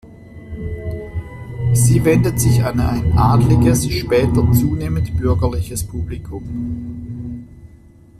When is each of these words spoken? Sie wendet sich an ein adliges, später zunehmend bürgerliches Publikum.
Sie 1.73 2.03
wendet 2.03 2.39
sich 2.39 2.63
an 2.63 2.79
ein 2.79 3.15
adliges, 3.15 3.87
später 3.87 4.51
zunehmend 4.51 5.15
bürgerliches 5.15 5.83
Publikum. 5.85 7.45